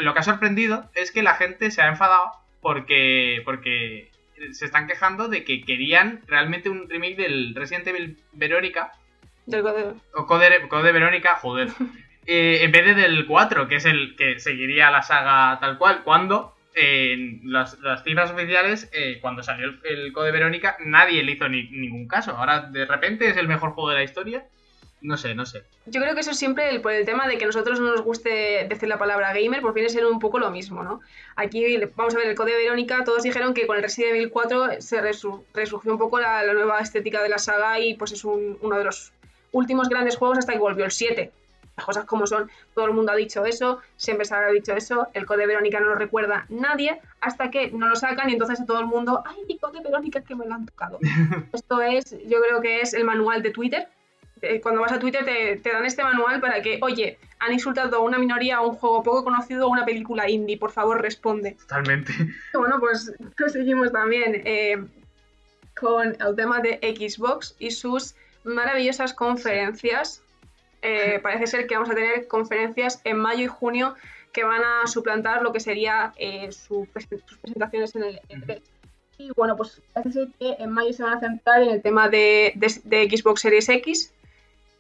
lo 0.01 0.15
que 0.15 0.21
ha 0.21 0.25
sorprendido 0.25 0.91
es 0.95 1.11
que 1.11 1.23
la 1.23 1.35
gente 1.35 1.71
se 1.71 1.83
ha 1.83 1.89
enfadado 1.89 2.33
porque, 2.61 3.43
porque 3.45 4.11
se 4.51 4.65
están 4.65 4.87
quejando 4.87 5.29
de 5.29 5.45
que 5.45 5.63
querían 5.63 6.21
realmente 6.27 6.69
un 6.69 6.89
remake 6.89 7.17
del 7.17 7.55
Resident 7.55 7.87
Evil 7.87 8.19
Verónica. 8.33 8.93
Del 9.47 9.63
Code. 9.63 9.95
O 10.15 10.27
Code, 10.27 10.93
Verónica, 10.93 11.37
joder. 11.37 11.69
Eh, 12.25 12.63
en 12.63 12.71
vez 12.71 12.85
de 12.85 12.95
del 12.95 13.27
4, 13.27 13.67
que 13.67 13.75
es 13.75 13.85
el 13.85 14.15
que 14.15 14.39
seguiría 14.39 14.93
la 14.93 15.03
saga 15.03 15.59
tal 15.59 15.77
cual, 15.77 16.05
cuando 16.05 16.55
en 16.73 17.41
las, 17.43 17.77
cifras 18.05 18.31
oficiales, 18.31 18.89
eh, 18.93 19.19
cuando 19.21 19.43
salió 19.43 19.73
el, 19.83 20.13
Code 20.13 20.31
Verónica, 20.31 20.77
nadie 20.85 21.25
le 21.25 21.33
hizo 21.33 21.49
ningún 21.49 22.07
caso. 22.07 22.31
Ahora 22.31 22.61
de 22.61 22.87
repente 22.87 23.29
es 23.29 23.37
el 23.37 23.49
mejor 23.49 23.73
juego 23.73 23.91
de 23.91 23.97
la 23.97 24.05
historia 24.05 24.45
no 25.03 25.17
sé, 25.17 25.35
no 25.35 25.45
sé. 25.45 25.65
Yo 25.87 26.01
creo 26.01 26.15
que 26.15 26.21
eso 26.21 26.31
es 26.31 26.39
siempre 26.39 26.71
el, 26.71 26.81
por 26.81 26.93
el 26.93 27.05
tema 27.05 27.27
de 27.27 27.37
que 27.37 27.45
a 27.45 27.47
nosotros 27.49 27.81
no 27.81 27.91
nos 27.91 28.03
guste 28.03 28.67
decir 28.69 28.89
la 28.89 28.99
palabra 28.99 29.35
gamer, 29.35 29.61
pues 29.61 29.75
viene 29.75 29.89
a 29.89 29.93
ser 29.93 30.07
un 30.07 30.21
poco 30.21 30.39
lo 30.39 30.51
mismo, 30.51 30.83
¿no? 30.83 31.01
Aquí 31.37 31.77
vamos 31.97 32.15
a 32.15 32.19
ver 32.19 32.29
el 32.29 32.37
código 32.37 32.57
de 32.57 32.65
Verónica, 32.65 33.05
todos 33.05 33.23
dijeron 33.23 33.53
que 33.53 33.67
con 33.67 33.77
el 33.77 33.83
Resident 33.83 34.15
Evil 34.15 34.31
4 34.31 34.81
se 34.81 35.01
resurgió 35.01 35.93
un 35.93 35.99
poco 35.99 36.21
la, 36.21 36.45
nueva 36.53 36.81
estética 36.81 37.23
de 37.23 37.29
la 37.29 37.39
saga 37.39 37.81
y 37.81 37.95
pues 37.95 38.13
es 38.13 38.25
uno 38.25 38.77
de 38.77 38.85
los 38.85 39.13
últimos 39.53 39.89
grandes 39.89 40.17
juegos 40.17 40.39
hasta 40.39 40.53
que 40.53 40.59
volvió 40.59 40.85
el 40.85 40.91
7. 40.91 41.33
Las 41.77 41.87
cosas 41.87 42.05
como 42.05 42.27
son, 42.27 42.51
todo 42.75 42.85
el 42.85 42.93
mundo 42.93 43.13
ha 43.13 43.17
dicho 43.17 43.47
eso, 43.47 43.81
siempre 43.97 44.27
se 44.27 44.35
ha 44.35 44.47
dicho 44.49 44.75
eso, 44.75 45.09
el 45.15 45.25
Code 45.25 45.47
Verónica 45.47 45.81
no 45.81 45.87
lo 45.87 45.95
recuerda 45.95 46.45
nadie, 46.51 47.01
hasta 47.21 47.51
que 47.51 47.71
no 47.71 47.89
lo 47.89 47.97
sacan 47.97 48.29
y 48.29 48.35
entonces 48.35 48.65
todo 48.67 48.81
el 48.81 48.87
mundo, 48.87 49.23
ay, 49.25 49.39
mi 49.49 49.57
Code 49.57 49.81
Verónica 49.83 50.19
es 50.19 50.27
que 50.27 50.35
me 50.35 50.45
lo 50.45 50.55
han 50.55 50.67
tocado. 50.67 50.99
Esto 51.53 51.81
es, 51.81 52.11
yo 52.27 52.43
creo 52.43 52.61
que 52.61 52.83
es 52.83 52.93
el 52.93 53.05
manual 53.05 53.43
de 53.43 53.51
Twitter, 53.53 53.89
eh, 54.43 54.61
cuando 54.61 54.81
vas 54.81 54.91
a 54.91 54.99
Twitter 54.99 55.25
te, 55.25 55.71
dan 55.71 55.87
este 55.87 56.03
manual 56.03 56.41
para 56.41 56.61
que, 56.61 56.81
oye, 56.83 57.17
han 57.39 57.53
insultado 57.53 57.97
a 57.97 58.01
una 58.01 58.19
minoría, 58.19 58.57
a 58.57 58.63
un 58.63 58.75
juego 58.75 59.03
poco 59.05 59.23
conocido, 59.23 59.67
a 59.67 59.69
una 59.69 59.85
película 59.85 60.29
indie, 60.29 60.59
por 60.59 60.73
favor 60.73 61.01
responde. 61.01 61.53
Totalmente. 61.53 62.13
Bueno, 62.53 62.81
pues 62.81 63.13
seguimos 63.53 63.93
también 63.93 64.43
eh, 64.45 64.85
con 65.79 66.17
el 66.21 66.37
tema 66.37 66.61
de 66.61 66.79
Xbox 66.83 67.55
y 67.61 67.71
sus 67.71 68.17
maravillosas 68.45 69.15
conferencias. 69.15 70.23
Eh, 70.83 71.21
parece 71.23 71.47
ser 71.47 71.67
que 71.67 71.75
vamos 71.75 71.91
a 71.91 71.95
tener 71.95 72.27
conferencias 72.27 73.01
en 73.05 73.19
mayo 73.19 73.45
y 73.45 73.47
junio 73.47 73.95
que 74.33 74.45
van 74.45 74.63
a 74.65 74.87
suplantar 74.87 75.43
lo 75.43 75.53
que 75.53 75.61
sería 75.61 76.15
sus 76.51 76.89
presentaciones 76.89 77.95
en 77.95 78.03
el 78.05 78.21
E3. 78.29 78.63
Y 79.19 79.31
bueno, 79.37 79.57
pues 79.57 79.81
parece 79.93 80.13
ser 80.13 80.29
que 80.39 80.57
en 80.59 80.71
mayo 80.71 80.93
se 80.93 81.03
van 81.03 81.19
a 81.19 81.21
centrar 81.21 81.63
en 81.63 81.69
el 81.69 81.83
tema 81.83 82.09
de 82.09 82.55
Xbox 83.11 83.43
Series 83.43 83.69
X 83.69 84.13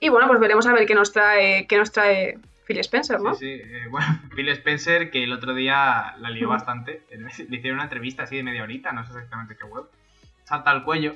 y 0.02 0.08
bueno, 0.08 0.26
pues 0.26 0.40
veremos 0.40 0.66
a 0.66 0.72
ver 0.72 0.84
qué 0.84 0.96
nos 0.96 1.12
trae, 1.12 1.64
qué 1.68 1.76
nos 1.76 1.92
trae 1.92 2.36
Phil 2.66 2.78
Spencer, 2.80 3.20
¿no? 3.20 3.34
Sí, 3.34 3.56
sí. 3.56 3.62
Eh, 3.64 3.86
bueno, 3.88 4.20
Phil 4.34 4.48
Spencer, 4.48 5.12
que 5.12 5.22
el 5.22 5.32
otro 5.32 5.54
día 5.54 6.16
la 6.18 6.28
lió 6.30 6.48
bastante. 6.48 7.04
Le 7.10 7.56
hicieron 7.56 7.74
una 7.74 7.84
entrevista 7.84 8.24
así 8.24 8.36
de 8.36 8.42
media 8.42 8.64
horita, 8.64 8.90
no 8.90 9.04
sé 9.04 9.12
exactamente 9.12 9.56
qué 9.56 9.64
web. 9.64 9.84
Salta 10.42 10.72
al 10.72 10.82
cuello. 10.82 11.14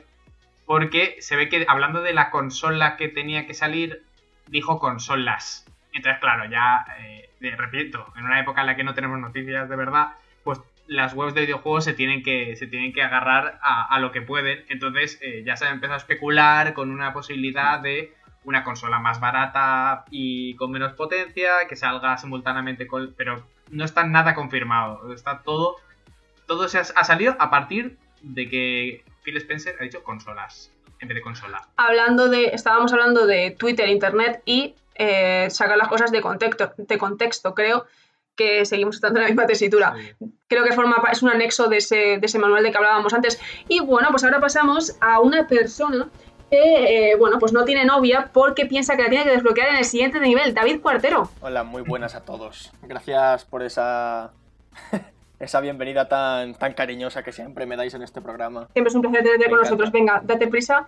Porque 0.66 1.16
se 1.20 1.36
ve 1.36 1.48
que 1.48 1.64
hablando 1.68 2.02
de 2.02 2.12
la 2.12 2.30
consola 2.30 2.96
que 2.96 3.08
tenía 3.08 3.46
que 3.46 3.54
salir, 3.54 4.02
dijo 4.48 4.78
consolas. 4.78 5.64
Entonces, 5.92 6.20
claro, 6.20 6.50
ya, 6.50 6.84
eh, 6.98 7.30
repito, 7.56 8.12
en 8.16 8.24
una 8.24 8.40
época 8.40 8.60
en 8.60 8.66
la 8.66 8.76
que 8.76 8.84
no 8.84 8.94
tenemos 8.94 9.18
noticias 9.18 9.68
de 9.68 9.76
verdad, 9.76 10.08
pues 10.44 10.60
las 10.86 11.14
webs 11.14 11.34
de 11.34 11.42
videojuegos 11.42 11.84
se 11.84 11.94
tienen 11.94 12.22
que, 12.22 12.56
se 12.56 12.66
tienen 12.66 12.92
que 12.92 13.02
agarrar 13.02 13.58
a, 13.62 13.98
lo 14.00 14.12
que 14.12 14.22
pueden. 14.22 14.64
Entonces, 14.68 15.18
eh, 15.22 15.42
ya 15.44 15.56
se 15.56 15.66
ha 15.66 15.70
empezado 15.70 15.94
a 15.94 15.98
especular 15.98 16.74
con 16.74 16.90
una 16.90 17.12
posibilidad 17.12 17.80
de 17.80 18.12
una 18.44 18.62
consola 18.62 18.98
más 18.98 19.18
barata 19.18 20.04
y 20.10 20.54
con 20.56 20.70
menos 20.70 20.92
potencia, 20.92 21.66
que 21.68 21.76
salga 21.76 22.16
simultáneamente 22.18 22.86
con... 22.86 23.14
Pero 23.16 23.44
no 23.70 23.84
está 23.84 24.04
nada 24.04 24.34
confirmado, 24.34 25.12
está 25.12 25.42
todo 25.42 25.76
todo 26.46 26.68
se 26.68 26.78
ha, 26.78 26.82
ha 26.82 27.04
salido 27.04 27.36
a 27.38 27.50
partir 27.50 27.98
de 28.22 28.48
que 28.48 29.04
Phil 29.26 29.36
Spencer 29.38 29.74
ha 29.80 29.82
dicho 29.82 30.04
consolas 30.04 30.70
en 31.00 31.08
vez 31.08 31.16
de 31.16 31.20
consola. 31.20 31.68
Hablando 31.76 32.28
de, 32.28 32.44
estábamos 32.46 32.92
hablando 32.92 33.26
de 33.26 33.50
Twitter, 33.50 33.88
Internet 33.88 34.40
y 34.44 34.76
eh, 34.94 35.48
sacar 35.50 35.76
las 35.76 35.88
cosas 35.88 36.12
de 36.12 36.20
contexto, 36.20 36.72
de 36.76 36.96
contexto. 36.96 37.52
Creo 37.52 37.86
que 38.36 38.64
seguimos 38.64 38.94
estando 38.94 39.18
en 39.18 39.24
la 39.24 39.28
misma 39.28 39.46
tesitura. 39.46 39.96
Sí. 39.96 40.30
Creo 40.46 40.62
que 40.62 40.72
forma 40.72 41.02
es 41.10 41.24
un 41.24 41.30
anexo 41.30 41.68
de 41.68 41.78
ese, 41.78 42.18
de 42.18 42.20
ese 42.22 42.38
manual 42.38 42.62
de 42.62 42.70
que 42.70 42.76
hablábamos 42.76 43.12
antes. 43.14 43.40
Y 43.68 43.80
bueno, 43.80 44.10
pues 44.12 44.22
ahora 44.22 44.38
pasamos 44.38 44.96
a 45.00 45.18
una 45.18 45.48
persona 45.48 46.08
que, 46.48 47.10
eh, 47.10 47.16
bueno, 47.16 47.40
pues 47.40 47.52
no 47.52 47.64
tiene 47.64 47.84
novia 47.84 48.30
porque 48.32 48.66
piensa 48.66 48.96
que 48.96 49.02
la 49.02 49.08
tiene 49.08 49.24
que 49.24 49.30
desbloquear 49.32 49.70
en 49.70 49.76
el 49.78 49.84
siguiente 49.84 50.20
nivel. 50.20 50.54
David 50.54 50.80
Cuartero. 50.80 51.30
Hola, 51.40 51.64
muy 51.64 51.82
buenas 51.82 52.14
a 52.14 52.24
todos. 52.24 52.72
Gracias 52.82 53.44
por 53.44 53.64
esa 53.64 54.32
esa 55.38 55.60
bienvenida 55.60 56.08
tan, 56.08 56.54
tan 56.54 56.72
cariñosa 56.74 57.22
que 57.22 57.32
siempre 57.32 57.66
me 57.66 57.76
dais 57.76 57.94
en 57.94 58.02
este 58.02 58.20
programa. 58.22 58.68
Siempre 58.72 58.88
es 58.88 58.94
un 58.94 59.02
placer 59.02 59.22
tenerte 59.22 59.44
con 59.44 59.52
encanta. 59.54 59.64
nosotros. 59.70 59.92
Venga, 59.92 60.22
date 60.24 60.48
prisa. 60.48 60.86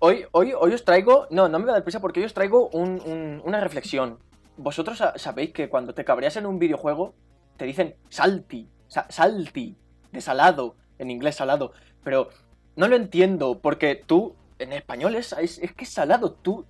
Hoy, 0.00 0.24
hoy, 0.32 0.52
hoy 0.58 0.72
os 0.72 0.84
traigo. 0.84 1.26
No, 1.30 1.48
no 1.48 1.58
me 1.58 1.64
voy 1.66 1.70
a 1.70 1.74
dar 1.74 1.84
prisa 1.84 2.00
porque 2.00 2.20
hoy 2.20 2.26
os 2.26 2.34
traigo 2.34 2.68
un- 2.70 3.00
un- 3.04 3.42
una 3.44 3.60
reflexión. 3.60 4.18
Vosotros 4.56 4.98
sa- 4.98 5.16
sabéis 5.16 5.52
que 5.52 5.68
cuando 5.68 5.94
te 5.94 6.04
cabreas 6.04 6.36
en 6.36 6.46
un 6.46 6.58
videojuego, 6.58 7.14
te 7.56 7.64
dicen 7.64 7.94
salti, 8.08 8.68
sa- 8.88 9.06
salti, 9.10 9.76
de 10.12 10.20
salado, 10.20 10.74
en 10.98 11.10
inglés 11.10 11.36
salado. 11.36 11.72
Pero 12.02 12.30
no 12.76 12.88
lo 12.88 12.96
entiendo 12.96 13.60
porque 13.60 13.94
tú, 13.94 14.34
en 14.58 14.72
español 14.72 15.14
es, 15.14 15.32
es, 15.34 15.58
es 15.58 15.72
que 15.72 15.84
es 15.84 15.90
salado. 15.92 16.32
Tú, 16.32 16.64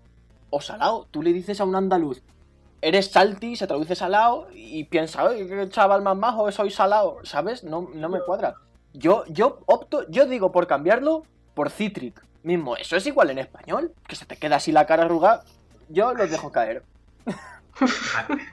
o 0.50 0.60
salado, 0.60 1.06
tú 1.10 1.22
le 1.22 1.32
dices 1.32 1.60
a 1.60 1.64
un 1.64 1.74
andaluz, 1.76 2.22
eres 2.80 3.10
salti, 3.10 3.56
se 3.56 3.66
traduce 3.66 3.94
salado 3.94 4.48
y 4.52 4.84
piensa, 4.84 5.24
oye, 5.24 5.46
qué 5.46 5.68
chaval 5.68 6.02
más 6.02 6.16
majo, 6.16 6.50
soy 6.52 6.70
salado, 6.70 7.18
¿sabes? 7.24 7.64
No, 7.64 7.90
no 7.94 8.08
me 8.08 8.20
cuadra. 8.20 8.54
Yo, 8.92 9.24
yo 9.28 9.60
opto, 9.66 10.08
yo 10.08 10.26
digo 10.26 10.52
por 10.52 10.66
cambiarlo 10.66 11.24
por 11.54 11.70
Citric 11.70 12.22
mismo. 12.42 12.76
Eso 12.76 12.96
es 12.96 13.06
igual 13.06 13.30
en 13.30 13.38
español, 13.38 13.92
que 14.06 14.16
se 14.16 14.24
te 14.24 14.36
queda 14.36 14.56
así 14.56 14.72
la 14.72 14.86
cara 14.86 15.04
arrugada. 15.04 15.44
Yo 15.88 16.14
los 16.14 16.30
dejo 16.30 16.52
caer. 16.52 16.82
Vale. 17.24 18.42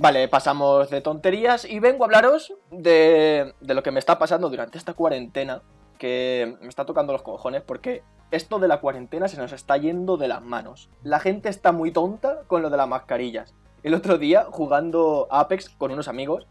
Vale, 0.00 0.28
pasamos 0.28 0.90
de 0.90 1.00
tonterías 1.00 1.64
y 1.64 1.80
vengo 1.80 2.04
a 2.04 2.06
hablaros 2.06 2.54
de, 2.70 3.52
de 3.60 3.74
lo 3.74 3.82
que 3.82 3.90
me 3.90 3.98
está 3.98 4.16
pasando 4.16 4.48
durante 4.48 4.78
esta 4.78 4.94
cuarentena, 4.94 5.60
que 5.98 6.56
me 6.60 6.68
está 6.68 6.86
tocando 6.86 7.12
los 7.12 7.22
cojones 7.22 7.62
porque 7.62 8.02
esto 8.30 8.58
de 8.58 8.68
la 8.68 8.80
cuarentena 8.80 9.28
se 9.28 9.36
nos 9.36 9.52
está 9.52 9.76
yendo 9.76 10.16
de 10.16 10.28
las 10.28 10.42
manos. 10.42 10.88
La 11.02 11.20
gente 11.20 11.48
está 11.48 11.72
muy 11.72 11.90
tonta 11.90 12.42
con 12.46 12.62
lo 12.62 12.70
de 12.70 12.76
las 12.76 12.88
mascarillas. 12.88 13.54
El 13.82 13.94
otro 13.94 14.18
día, 14.18 14.46
jugando 14.50 15.28
Apex 15.30 15.70
con 15.70 15.92
unos 15.92 16.08
amigos, 16.08 16.46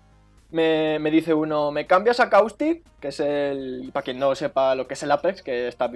me, 0.49 0.97
me 0.99 1.11
dice 1.11 1.33
uno, 1.33 1.71
¿me 1.71 1.87
cambias 1.87 2.19
a 2.19 2.29
Caustic? 2.29 2.83
Que 2.99 3.09
es 3.09 3.19
el... 3.19 3.89
Para 3.93 4.03
quien 4.03 4.19
no 4.19 4.33
sepa 4.35 4.75
lo 4.75 4.87
que 4.87 4.93
es 4.93 5.03
el 5.03 5.11
Apex, 5.11 5.41
que 5.41 5.67
está, 5.67 5.91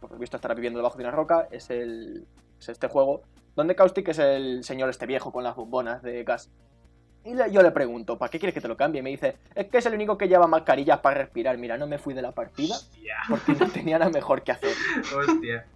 por 0.00 0.18
visto 0.18 0.36
estará 0.36 0.54
viviendo 0.54 0.78
debajo 0.78 0.98
de 0.98 1.04
una 1.04 1.12
roca, 1.12 1.48
es, 1.50 1.70
el, 1.70 2.26
es 2.58 2.68
este 2.68 2.88
juego, 2.88 3.22
donde 3.54 3.76
Caustic 3.76 4.08
es 4.08 4.18
el 4.18 4.64
señor 4.64 4.90
este 4.90 5.06
viejo 5.06 5.32
con 5.32 5.44
las 5.44 5.54
bombonas 5.54 6.02
de 6.02 6.24
gas. 6.24 6.50
Y 7.24 7.34
le- 7.34 7.50
yo 7.52 7.62
le 7.62 7.70
pregunto, 7.70 8.18
¿para 8.18 8.30
qué 8.30 8.38
quieres 8.38 8.54
que 8.54 8.60
te 8.60 8.68
lo 8.68 8.76
cambie? 8.76 9.00
Y 9.00 9.02
me 9.02 9.10
dice, 9.10 9.36
es 9.54 9.66
que 9.68 9.78
es 9.78 9.86
el 9.86 9.94
único 9.94 10.18
que 10.18 10.26
lleva 10.28 10.46
mascarillas 10.46 10.98
para 11.00 11.18
respirar. 11.22 11.56
Mira, 11.58 11.78
no 11.78 11.86
me 11.86 11.98
fui 11.98 12.14
de 12.14 12.22
la 12.22 12.32
partida 12.32 12.74
Hostia, 12.74 13.14
porque 13.28 13.52
no 13.52 13.68
tenía 13.70 13.98
nada 13.98 14.10
mejor 14.10 14.42
que 14.42 14.52
hacer. 14.52 14.74
hostia. 15.16 15.66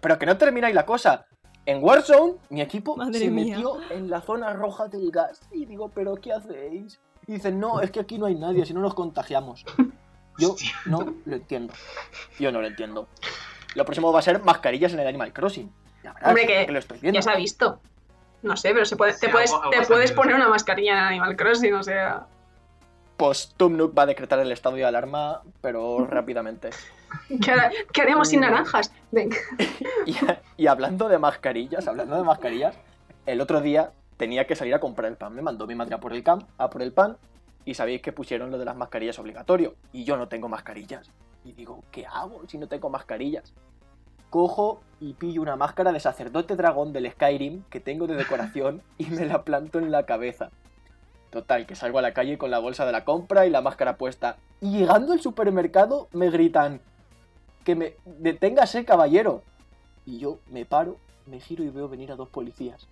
Pero 0.00 0.18
que 0.18 0.26
no 0.26 0.36
termina 0.38 0.66
ahí 0.68 0.72
la 0.72 0.86
cosa. 0.86 1.26
En 1.66 1.82
Warzone, 1.84 2.34
mi 2.48 2.62
equipo 2.62 2.96
Madre 2.96 3.18
se 3.18 3.30
mía. 3.30 3.56
metió 3.56 3.78
en 3.90 4.08
la 4.08 4.22
zona 4.22 4.52
roja 4.54 4.88
del 4.88 5.10
gas. 5.10 5.40
Y 5.52 5.66
digo, 5.66 5.90
¿pero 5.94 6.14
qué 6.16 6.32
hacéis? 6.32 6.98
Y 7.26 7.32
dicen, 7.32 7.60
no, 7.60 7.80
es 7.82 7.90
que 7.90 8.00
aquí 8.00 8.16
no 8.18 8.24
hay 8.26 8.34
nadie, 8.34 8.64
si 8.64 8.72
no 8.72 8.80
nos 8.80 8.94
contagiamos. 8.94 9.66
Yo 10.38 10.52
Hostia. 10.52 10.70
no 10.86 11.14
lo 11.26 11.36
entiendo. 11.36 11.74
Yo 12.38 12.50
no 12.52 12.60
lo 12.62 12.66
entiendo. 12.66 13.08
Lo 13.74 13.84
próximo 13.84 14.10
va 14.12 14.20
a 14.20 14.22
ser 14.22 14.42
mascarillas 14.42 14.94
en 14.94 15.00
el 15.00 15.06
Animal 15.06 15.32
Crossing. 15.34 15.70
Ya 16.02 16.12
verás, 16.14 16.28
Hombre, 16.28 16.46
que 16.46 16.72
lo 16.72 16.78
estoy 16.78 16.98
viendo. 17.00 17.18
Ya 17.18 17.22
se 17.22 17.30
ha 17.30 17.36
visto. 17.36 17.80
No 18.42 18.56
sé, 18.56 18.72
pero 18.72 18.84
se 18.84 18.96
puede, 18.96 19.12
te 19.12 19.26
Sí, 19.26 19.28
puedes, 19.28 19.52
algo- 19.52 19.64
algo 19.64 19.80
te 19.80 19.86
puedes 19.86 20.12
poner 20.12 20.36
una 20.36 20.48
mascarilla 20.48 20.92
en 20.92 20.98
Animal 20.98 21.36
Crossing, 21.36 21.74
o 21.74 21.82
sea. 21.82 22.26
Pues 23.16 23.52
Tumnuk 23.56 23.98
va 23.98 24.02
a 24.04 24.06
decretar 24.06 24.38
el 24.38 24.52
estado 24.52 24.76
de 24.76 24.84
alarma, 24.84 25.42
pero 25.60 26.06
rápidamente. 26.06 26.70
¿Qué, 27.92 28.00
haremos 28.02 28.28
sin 28.28 28.40
naranjas? 28.40 28.92
Venga. 29.10 29.36
Y, 30.06 30.16
y 30.56 30.66
hablando 30.68 31.08
de 31.08 31.18
mascarillas, 31.18 31.86
hablando 31.88 32.16
de 32.16 32.22
mascarillas, 32.22 32.76
el 33.26 33.40
otro 33.40 33.60
día 33.60 33.90
tenía 34.16 34.46
que 34.46 34.56
salir 34.56 34.74
a 34.74 34.80
comprar 34.80 35.10
el 35.10 35.16
pan. 35.18 35.34
Me 35.34 35.42
mandó 35.42 35.66
mi 35.66 35.74
madre 35.74 35.94
a 35.94 36.00
por 36.00 36.12
el, 36.12 36.22
cam, 36.22 36.40
a 36.56 36.70
por 36.70 36.80
el 36.82 36.92
pan 36.92 37.16
y 37.64 37.74
sabéis 37.74 38.00
que 38.00 38.12
pusieron 38.12 38.50
lo 38.50 38.58
de 38.58 38.64
las 38.64 38.76
mascarillas 38.76 39.18
obligatorio. 39.18 39.74
Y 39.92 40.04
yo 40.04 40.16
no 40.16 40.28
tengo 40.28 40.48
mascarillas. 40.48 41.10
Y 41.44 41.52
digo, 41.52 41.82
¿qué 41.90 42.06
hago 42.06 42.42
si 42.48 42.56
no 42.56 42.68
tengo 42.68 42.88
mascarillas? 42.88 43.52
Cojo 44.30 44.80
y 45.00 45.14
pillo 45.14 45.42
una 45.42 45.56
máscara 45.56 45.92
de 45.92 46.00
sacerdote 46.00 46.56
dragón 46.56 46.92
del 46.92 47.10
Skyrim 47.10 47.62
que 47.70 47.80
tengo 47.80 48.06
de 48.06 48.16
decoración 48.16 48.82
y 48.98 49.06
me 49.06 49.26
la 49.26 49.42
planto 49.42 49.78
en 49.78 49.90
la 49.90 50.04
cabeza. 50.04 50.50
Total, 51.30 51.66
que 51.66 51.74
salgo 51.74 51.98
a 51.98 52.02
la 52.02 52.14
calle 52.14 52.38
con 52.38 52.50
la 52.50 52.58
bolsa 52.58 52.86
de 52.86 52.92
la 52.92 53.04
compra 53.04 53.46
y 53.46 53.50
la 53.50 53.60
máscara 53.60 53.96
puesta. 53.96 54.38
Y 54.60 54.78
llegando 54.78 55.12
al 55.12 55.20
supermercado 55.20 56.08
me 56.12 56.30
gritan 56.30 56.80
que 57.64 57.74
me 57.74 57.94
deténgase 58.04 58.84
caballero. 58.84 59.42
Y 60.06 60.18
yo 60.18 60.38
me 60.50 60.64
paro, 60.64 60.96
me 61.26 61.38
giro 61.38 61.62
y 61.64 61.68
veo 61.68 61.88
venir 61.88 62.10
a 62.10 62.16
dos 62.16 62.28
policías. 62.28 62.88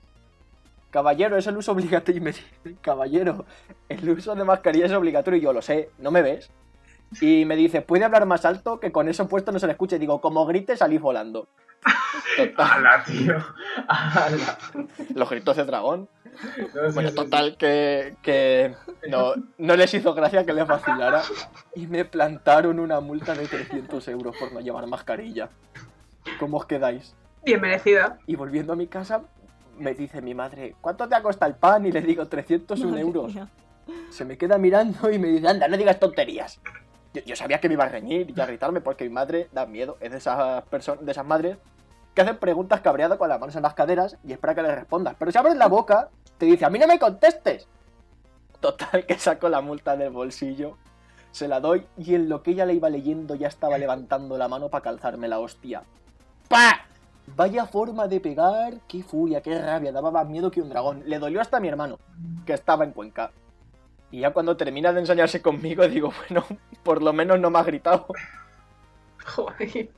Caballero, 0.91 1.37
es 1.37 1.47
el 1.47 1.57
uso 1.57 1.73
obligatorio. 1.73 2.19
Y 2.21 2.25
me 2.25 2.33
dicen, 2.33 2.79
caballero, 2.83 3.47
el 3.89 4.09
uso 4.11 4.35
de 4.35 4.45
mascarilla 4.45 4.87
es 4.87 4.93
obligatorio. 4.93 5.39
Y 5.39 5.43
yo 5.43 5.53
lo 5.53 5.63
sé, 5.63 5.91
¿no 5.99 6.11
me 6.11 6.23
ves? 6.23 6.51
Y 7.21 7.45
me 7.45 7.57
dice, 7.57 7.83
¿puede 7.83 8.05
hablar 8.05 8.27
más 8.27 8.45
alto? 8.45 8.79
Que 8.81 8.93
con 8.93 9.09
eso 9.09 9.29
puesto 9.29 9.53
no 9.53 9.59
se 9.59 9.67
le 9.67 9.73
escuche. 9.73 9.99
Digo, 9.99 10.21
como 10.21 10.45
grite, 10.47 10.77
salí 10.77 10.99
volando. 10.99 11.49
Total, 12.37 12.71
¡Hala, 12.87 13.05
tío! 13.05 13.37
¡Hala! 13.89 14.59
los 15.15 15.31
gritos 15.31 15.57
de 15.57 15.65
dragón. 15.65 16.09
No, 16.75 16.89
sí, 16.89 16.95
Bueno, 16.95 17.09
sí, 17.11 17.15
total, 17.15 17.57
que, 17.57 18.17
que 18.23 18.75
no, 19.09 19.33
no 19.59 19.77
les 19.77 19.95
hizo 19.95 20.13
gracia 20.15 20.45
que 20.45 20.53
les 20.53 20.67
vacilara. 20.67 21.23
Y 21.75 21.87
me 21.87 22.05
plantaron 22.05 22.79
una 22.81 23.01
multa 23.01 23.35
de 23.35 23.47
300 23.47 24.07
euros 24.09 24.37
por 24.37 24.53
no 24.53 24.61
llevar 24.61 24.87
mascarilla. 24.87 25.49
¿Cómo 26.39 26.59
os 26.59 26.67
quedáis? 26.67 27.15
Bien 27.45 27.61
merecida. 27.61 28.19
Y 28.27 28.35
volviendo 28.37 28.73
a 28.73 28.77
mi 28.77 28.87
casa, 28.89 29.23
me 29.79 29.95
dice 29.95 30.21
mi 30.21 30.35
madre, 30.35 30.75
¿cuánto 30.81 31.09
te 31.09 31.15
ha 31.15 31.23
costado 31.23 31.51
el 31.53 31.57
pan? 31.57 31.87
Y 31.87 31.93
le 31.93 32.03
digo, 32.03 32.27
301 32.27 32.91
Madre 32.91 33.01
euros. 33.03 33.35
mía. 33.35 33.49
Se 34.11 34.25
me 34.25 34.37
queda 34.37 34.59
mirando 34.59 35.11
y 35.11 35.19
me 35.19 35.29
dice, 35.29 35.47
anda, 35.49 35.69
no 35.69 35.77
digas 35.77 35.99
tonterías. 36.01 36.61
Yo, 37.25 37.37
sabía 37.37 37.61
que 37.61 37.69
me 37.69 37.75
iba 37.75 37.85
a 37.85 37.89
reñir 37.89 38.33
y 38.35 38.41
a 38.41 38.47
gritarme 38.47 38.81
porque 38.81 39.05
mi 39.05 39.11
madre 39.11 39.49
da 39.53 39.67
miedo. 39.67 39.97
Es 40.01 40.11
de 40.11 40.19
esas 40.19 40.65
de 41.01 41.11
esas 41.13 41.27
madres 41.27 41.59
que 42.15 42.23
hacen 42.23 42.39
preguntas 42.39 42.81
cabreadas 42.81 43.19
con 43.19 43.29
las 43.29 43.39
manos 43.39 43.57
en 43.57 43.63
las 43.63 43.75
caderas 43.75 44.17
y 44.25 44.33
espera 44.33 44.55
que 44.55 44.63
le 44.63 44.75
respondas. 44.75 45.15
Pero 45.19 45.31
si 45.31 45.39
abres 45.39 45.57
la 45.57 45.69
boca, 45.69 46.09
te 46.39 46.47
dice, 46.47 46.65
a 46.65 46.71
mí 46.71 46.79
no 46.79 46.87
me 46.87 46.99
contestes. 46.99 47.69
Total, 48.61 49.05
que 49.07 49.19
saco 49.19 49.49
la 49.49 49.61
multa 49.61 49.97
del 49.97 50.11
bolsillo, 50.11 50.79
se 51.31 51.47
la 51.47 51.61
doy 51.61 51.87
y 51.99 52.15
en 52.15 52.31
lo 52.31 52.43
que 52.43 52.53
ella 52.53 52.65
le 52.65 52.73
iba 52.73 52.89
leyendo 52.89 53.35
ya 53.35 53.49
estaba 53.49 53.77
levantando 53.77 54.39
la 54.39 54.49
mano 54.49 54.71
para 54.71 54.83
calzarme 54.83 55.29
la 55.29 55.39
hostia. 55.39 55.83
¡Pa! 56.49 56.87
Vaya 57.35 57.67
forma 57.67 58.09
de 58.09 58.21
pegar, 58.21 58.75
qué 58.89 59.03
furia, 59.03 59.43
qué 59.43 59.61
rabia, 59.61 59.93
daba 59.93 60.11
más 60.11 60.27
miedo 60.27 60.51
que 60.51 60.63
un 60.63 60.71
dragón. 60.71 61.03
Le 61.07 61.19
dolió 61.19 61.41
hasta 61.41 61.59
a 61.59 61.61
mi 61.61 61.69
hermano, 61.69 61.99
que 62.47 62.55
estaba 62.55 62.85
en 62.85 62.93
Cuenca. 62.93 63.33
Y 64.11 64.21
ya 64.21 64.31
cuando 64.31 64.57
termina 64.57 64.93
de 64.93 65.01
enseñarse 65.01 65.43
conmigo, 65.43 65.87
digo, 65.89 66.13
bueno, 66.29 66.47
por 66.83 67.03
lo 67.03 67.13
menos 67.13 67.39
no 67.41 67.51
me 67.51 67.59
ha 67.59 67.63
gritado. 67.65 68.07
Joder. 69.27 69.89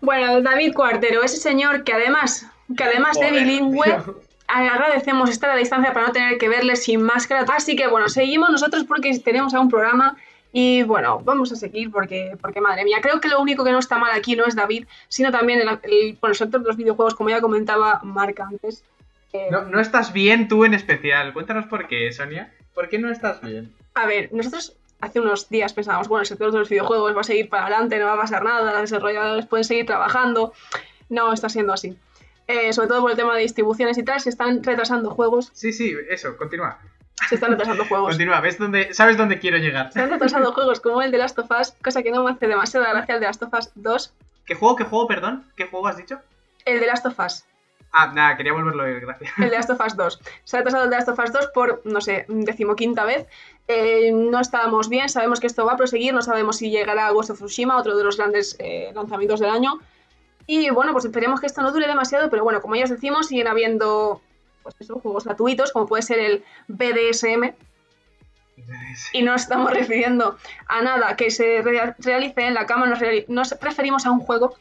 Bueno, 0.00 0.40
David 0.42 0.74
Cuartero, 0.74 1.22
ese 1.22 1.36
señor 1.38 1.82
que 1.84 1.92
además, 1.92 2.46
que 2.76 2.84
además 2.84 3.18
de 3.18 3.32
bilingüe, 3.32 3.84
tío. 3.84 4.20
agradecemos 4.46 5.28
estar 5.30 5.50
a 5.50 5.56
distancia 5.56 5.92
para 5.92 6.06
no 6.06 6.12
tener 6.12 6.38
que 6.38 6.48
verle 6.48 6.76
sin 6.76 7.02
máscara. 7.02 7.44
Así 7.54 7.74
que 7.74 7.88
bueno, 7.88 8.08
seguimos 8.08 8.50
nosotros 8.50 8.84
porque 8.84 9.18
tenemos 9.18 9.54
a 9.54 9.60
un 9.60 9.68
programa 9.68 10.16
y 10.52 10.84
bueno, 10.84 11.20
vamos 11.24 11.50
a 11.52 11.56
seguir 11.56 11.90
porque, 11.90 12.36
porque 12.40 12.60
madre 12.60 12.84
mía, 12.84 12.98
creo 13.02 13.20
que 13.20 13.28
lo 13.28 13.40
único 13.40 13.64
que 13.64 13.72
no 13.72 13.80
está 13.80 13.98
mal 13.98 14.12
aquí 14.16 14.36
no 14.36 14.46
es 14.46 14.54
David, 14.54 14.86
sino 15.08 15.32
también 15.32 15.60
el, 15.60 15.68
el- 15.82 16.16
bueno, 16.20 16.32
el 16.32 16.36
sector 16.38 16.60
de 16.62 16.68
los 16.68 16.76
videojuegos, 16.76 17.14
como 17.16 17.30
ya 17.30 17.40
comentaba 17.40 18.00
Marc 18.04 18.38
antes. 18.40 18.84
Eh, 19.32 19.48
No, 19.50 19.62
no 19.62 19.80
estás 19.80 20.12
bien 20.12 20.46
tú 20.48 20.64
en 20.64 20.74
especial. 20.74 21.32
Cuéntanos 21.34 21.66
por 21.66 21.88
qué, 21.88 22.12
Sonia. 22.12 22.52
¿Por 22.78 22.88
qué 22.88 23.00
no 23.00 23.10
estás 23.10 23.40
bien? 23.40 23.74
A 23.94 24.06
ver, 24.06 24.32
nosotros 24.32 24.76
hace 25.00 25.18
unos 25.18 25.48
días 25.48 25.72
pensábamos, 25.72 26.06
bueno, 26.06 26.20
el 26.20 26.28
sector 26.28 26.52
de 26.52 26.60
los 26.60 26.68
videojuegos 26.68 27.16
va 27.16 27.22
a 27.22 27.24
seguir 27.24 27.48
para 27.48 27.66
adelante, 27.66 27.98
no 27.98 28.06
va 28.06 28.12
a 28.12 28.18
pasar 28.18 28.44
nada, 28.44 28.70
los 28.70 28.82
desarrolladores 28.82 29.46
pueden 29.46 29.64
seguir 29.64 29.84
trabajando. 29.84 30.52
No 31.08 31.32
está 31.32 31.48
siendo 31.48 31.72
así. 31.72 31.98
Eh, 32.46 32.72
sobre 32.72 32.86
todo 32.86 33.00
por 33.00 33.10
el 33.10 33.16
tema 33.16 33.34
de 33.34 33.42
distribuciones 33.42 33.98
y 33.98 34.04
tal, 34.04 34.20
se 34.20 34.30
están 34.30 34.62
retrasando 34.62 35.10
juegos. 35.10 35.50
Sí, 35.54 35.72
sí, 35.72 35.92
eso, 36.08 36.36
continúa. 36.36 36.78
Se 37.28 37.34
están 37.34 37.50
retrasando 37.50 37.84
juegos. 37.88 38.10
Continúa, 38.10 38.40
¿ves 38.40 38.58
dónde, 38.58 38.94
¿sabes 38.94 39.16
dónde 39.16 39.40
quiero 39.40 39.58
llegar? 39.58 39.92
Se 39.92 40.00
han 40.00 40.10
retrasado 40.10 40.52
juegos 40.52 40.78
como 40.78 41.02
el 41.02 41.10
de 41.10 41.18
Last 41.18 41.36
of 41.40 41.50
Us, 41.50 41.72
cosa 41.82 42.04
que 42.04 42.12
no 42.12 42.22
me 42.22 42.30
hace 42.30 42.46
demasiada 42.46 42.92
gracia 42.92 43.16
el 43.16 43.20
de 43.20 43.26
Last 43.26 43.42
of 43.42 43.52
Us 43.54 43.72
2. 43.74 44.14
¿Qué 44.46 44.54
juego, 44.54 44.76
qué 44.76 44.84
juego, 44.84 45.08
perdón? 45.08 45.50
¿Qué 45.56 45.66
juego 45.66 45.88
has 45.88 45.96
dicho? 45.96 46.20
El 46.64 46.78
de 46.78 46.86
Last 46.86 47.06
of 47.06 47.18
Us. 47.18 47.44
Ah, 47.92 48.12
nada, 48.14 48.36
quería 48.36 48.52
volverlo 48.52 48.82
a 48.82 48.86
ver, 48.86 49.00
gracias. 49.00 49.32
El 49.38 49.50
de 49.50 49.56
Last 49.56 49.70
of 49.70 49.80
Us 49.84 49.96
2. 49.96 50.20
Se 50.44 50.56
ha 50.56 50.60
atrasado 50.60 50.84
el 50.84 50.90
Last 50.90 51.08
of 51.08 51.18
Us 51.18 51.32
2 51.32 51.48
por, 51.54 51.80
no 51.84 52.00
sé, 52.00 52.26
decimoquinta 52.28 53.04
vez. 53.04 53.26
Eh, 53.66 54.10
no 54.12 54.40
estábamos 54.40 54.88
bien, 54.88 55.08
sabemos 55.08 55.40
que 55.40 55.46
esto 55.46 55.64
va 55.64 55.72
a 55.72 55.76
proseguir, 55.76 56.12
no 56.14 56.22
sabemos 56.22 56.56
si 56.58 56.70
llegará 56.70 57.06
a 57.06 57.10
Ghost 57.12 57.30
of 57.30 57.38
Tsushima, 57.38 57.76
otro 57.78 57.96
de 57.96 58.04
los 58.04 58.16
grandes 58.16 58.56
eh, 58.58 58.90
lanzamientos 58.94 59.40
del 59.40 59.50
año. 59.50 59.80
Y 60.46 60.70
bueno, 60.70 60.92
pues 60.92 61.04
esperemos 61.06 61.40
que 61.40 61.46
esto 61.46 61.60
no 61.62 61.72
dure 61.72 61.86
demasiado, 61.86 62.30
pero 62.30 62.44
bueno, 62.44 62.60
como 62.62 62.76
ya 62.76 62.84
os 62.84 62.90
decimos, 62.90 63.26
siguen 63.28 63.48
habiendo 63.48 64.20
pues 64.62 64.74
eso, 64.80 64.98
juegos 65.00 65.24
gratuitos, 65.24 65.72
como 65.72 65.86
puede 65.86 66.02
ser 66.02 66.18
el 66.18 66.44
BDSM, 66.68 67.54
y 69.12 69.22
no 69.22 69.34
estamos 69.34 69.70
refiriendo 69.72 70.36
a 70.68 70.82
nada 70.82 71.16
que 71.16 71.30
se 71.30 71.62
rea- 71.62 71.94
realice 71.98 72.42
en 72.46 72.54
la 72.54 72.66
cama, 72.66 72.86
nos, 72.86 72.98
nos 73.28 73.52
referimos 73.60 74.04
a 74.04 74.10
un 74.10 74.20
juego 74.20 74.54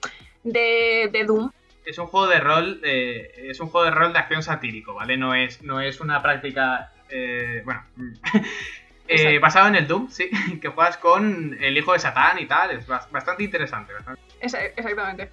de, 0.44 1.10
de 1.12 1.24
Doom. 1.26 1.52
Es 1.88 1.98
un 1.98 2.08
juego 2.08 2.28
de 2.28 2.40
rol, 2.40 2.82
eh, 2.84 3.32
es 3.50 3.60
un 3.62 3.70
juego 3.70 3.86
de 3.86 3.92
rol 3.92 4.12
de 4.14 4.20
acción 4.20 4.44
satírico, 4.44 4.94
¿vale? 4.94 5.16
No 5.18 5.34
es, 5.34 5.62
no 5.62 5.80
es 5.80 6.00
una 6.02 6.22
práctica, 6.22 6.92
eh, 7.10 7.62
bueno, 7.64 7.84
eh, 9.08 9.40
basado 9.40 9.68
en 9.70 9.76
el 9.76 9.88
Doom, 9.88 10.10
sí, 10.10 10.30
que 10.62 10.68
juegas 10.68 10.98
con 10.98 11.58
el 11.62 11.78
hijo 11.78 11.94
de 11.94 12.00
Satán 12.00 12.40
y 12.40 12.46
tal, 12.46 12.72
es 12.72 12.88
bas- 12.88 13.10
bastante 13.10 13.44
interesante. 13.44 13.94
bastante- 13.94 14.22
exactamente. 14.42 15.30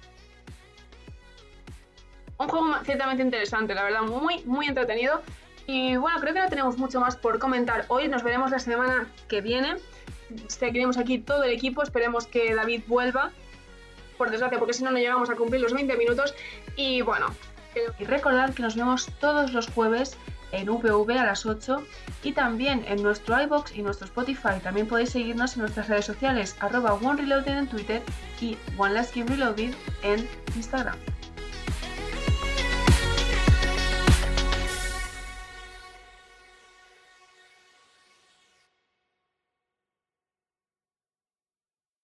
Un 2.37 2.47
juego 2.49 2.73
ciertamente 2.83 3.23
interesante, 3.23 3.73
la 3.75 3.83
verdad, 3.83 4.01
muy, 4.01 4.43
muy 4.45 4.67
entretenido. 4.67 5.21
Y 5.67 5.95
bueno, 5.95 6.19
creo 6.19 6.33
que 6.33 6.39
no 6.41 6.49
tenemos 6.49 6.77
mucho 6.77 6.99
más 6.99 7.15
por 7.15 7.39
comentar 7.39 7.85
hoy. 7.87 8.07
Nos 8.07 8.23
veremos 8.23 8.51
la 8.51 8.59
semana 8.59 9.07
que 9.29 9.41
viene. 9.41 9.75
Seguiremos 10.47 10.97
aquí 10.97 11.17
todo 11.19 11.43
el 11.43 11.51
equipo. 11.51 11.81
Esperemos 11.81 12.27
que 12.27 12.53
David 12.53 12.83
vuelva. 12.87 13.31
Por 14.17 14.31
desgracia, 14.31 14.57
porque 14.57 14.73
si 14.73 14.83
no, 14.83 14.91
no 14.91 14.97
llegamos 14.97 15.29
a 15.29 15.35
cumplir 15.35 15.61
los 15.61 15.73
20 15.73 15.97
minutos. 15.97 16.33
Y 16.75 17.01
bueno, 17.01 17.27
y 17.99 18.05
recordad 18.05 18.53
que 18.53 18.63
nos 18.63 18.75
vemos 18.75 19.09
todos 19.19 19.53
los 19.53 19.67
jueves 19.67 20.17
en 20.51 20.69
UPV 20.69 21.11
a 21.11 21.25
las 21.25 21.45
8 21.45 21.83
y 22.23 22.31
también 22.31 22.85
en 22.87 23.03
nuestro 23.03 23.41
iBox 23.41 23.75
y 23.75 23.81
nuestro 23.81 24.05
Spotify. 24.05 24.59
También 24.63 24.87
podéis 24.87 25.09
seguirnos 25.09 25.55
en 25.55 25.61
nuestras 25.61 25.89
redes 25.89 26.05
sociales, 26.05 26.55
arroba 26.59 26.93
OneReloaded 26.93 27.57
en 27.57 27.67
Twitter 27.67 28.01
y 28.39 28.57
One 28.77 28.93
Last 28.93 29.15
Game 29.15 29.29
Reloaded 29.29 29.73
en 30.03 30.27
Instagram. 30.55 30.95